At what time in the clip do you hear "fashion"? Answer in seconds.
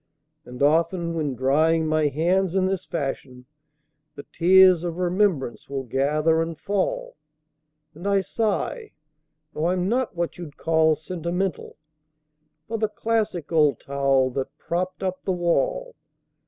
2.85-3.45